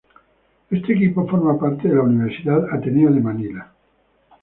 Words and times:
Este 0.75 0.93
equipo 0.93 1.27
forma 1.27 1.59
parte 1.59 1.87
de 1.87 1.93
la 1.93 2.01
Universidad 2.01 2.65
Ateneo 2.73 3.11
de 3.11 3.19
Manila. 3.21 3.71